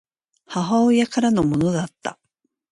[0.47, 2.17] 母親からのものだった